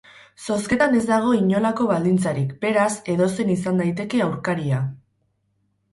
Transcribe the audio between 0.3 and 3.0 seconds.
Zozketan ez dago inolako baldintzarik, beraz,